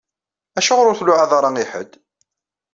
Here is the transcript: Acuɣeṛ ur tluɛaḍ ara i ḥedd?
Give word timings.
Acuɣeṛ 0.59 0.87
ur 0.91 0.97
tluɛaḍ 0.97 1.31
ara 1.37 1.49
i 1.63 1.65
ḥedd? 1.71 1.91